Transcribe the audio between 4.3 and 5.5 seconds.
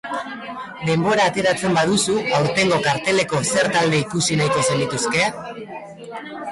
nahiko zenituzke?